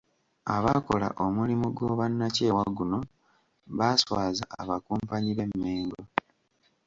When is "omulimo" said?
1.25-1.67